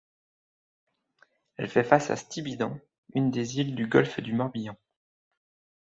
Elle 1.57 1.69
fait 1.69 1.83
face 1.83 2.09
à 2.09 2.15
Stibiden, 2.15 2.79
une 3.13 3.29
des 3.29 3.59
îles 3.59 3.75
du 3.75 3.85
golfe 3.85 4.19
du 4.19 4.33
Morbihan. 4.33 4.75